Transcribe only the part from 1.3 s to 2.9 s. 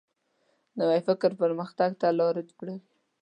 پرمختګ ته لاره جوړوي